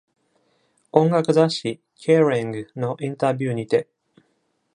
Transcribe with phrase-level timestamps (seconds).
[0.93, 3.87] 音楽雑誌 Kerrang のインタビューにて！